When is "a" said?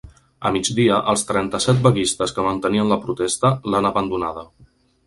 0.49-0.51